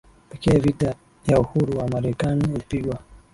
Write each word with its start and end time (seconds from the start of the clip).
pekee 0.29 0.59
Vita 0.59 0.95
ya 1.27 1.39
Uhuru 1.39 1.77
wa 1.77 1.87
Marekani 1.87 2.43
ilipigwa 2.43 2.99